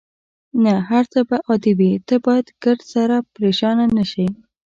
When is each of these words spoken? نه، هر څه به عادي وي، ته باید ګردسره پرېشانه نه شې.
نه، 0.63 0.73
هر 0.89 1.03
څه 1.11 1.19
به 1.27 1.37
عادي 1.47 1.73
وي، 1.79 1.91
ته 2.07 2.15
باید 2.25 2.45
ګردسره 2.63 3.17
پرېشانه 3.35 3.85
نه 3.97 4.03
شې. 4.11 4.25